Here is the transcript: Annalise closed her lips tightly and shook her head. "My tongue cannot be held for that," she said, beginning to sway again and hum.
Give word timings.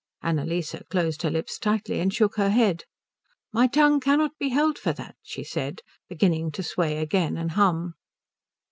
Annalise 0.23 0.73
closed 0.89 1.21
her 1.21 1.29
lips 1.29 1.59
tightly 1.59 1.99
and 1.99 2.11
shook 2.11 2.37
her 2.37 2.49
head. 2.49 2.85
"My 3.53 3.67
tongue 3.67 3.99
cannot 3.99 4.31
be 4.39 4.49
held 4.49 4.79
for 4.79 4.93
that," 4.93 5.15
she 5.21 5.43
said, 5.43 5.81
beginning 6.09 6.51
to 6.53 6.63
sway 6.63 6.97
again 6.97 7.37
and 7.37 7.51
hum. 7.51 7.93